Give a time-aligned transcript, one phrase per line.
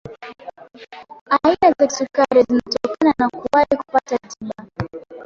[1.43, 4.53] aina za kisukari zinatokana na kuwai kupata tiba